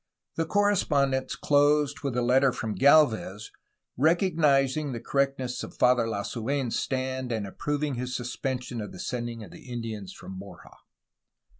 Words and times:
The 0.33 0.47
correspondence 0.47 1.35
closed 1.35 1.99
with 1.99 2.17
a 2.17 2.23
letter 2.23 2.51
from 2.51 2.73
Gdlvez 2.75 3.51
recognizing 3.97 4.93
the 4.93 4.99
correctness 4.99 5.61
of 5.61 5.77
Father 5.77 6.07
Lasu^n's 6.07 6.75
stand, 6.79 7.31
and 7.31 7.45
approving 7.45 7.93
his 7.93 8.15
suspension 8.15 8.81
of 8.81 8.93
the 8.93 8.99
sending 8.99 9.43
of 9.43 9.51
the 9.51 9.71
Indians 9.71 10.11
from 10.11 10.39
Borja. 10.39 10.71